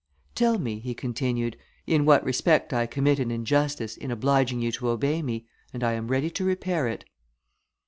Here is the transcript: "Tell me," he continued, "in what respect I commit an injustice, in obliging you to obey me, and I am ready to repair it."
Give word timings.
"Tell 0.33 0.57
me," 0.57 0.79
he 0.79 0.95
continued, 0.95 1.57
"in 1.85 2.05
what 2.05 2.23
respect 2.23 2.73
I 2.73 2.87
commit 2.87 3.19
an 3.19 3.29
injustice, 3.29 3.95
in 3.95 4.09
obliging 4.09 4.59
you 4.59 4.71
to 4.71 4.89
obey 4.89 5.21
me, 5.21 5.45
and 5.75 5.83
I 5.83 5.93
am 5.93 6.07
ready 6.07 6.31
to 6.31 6.43
repair 6.43 6.87
it." 6.87 7.05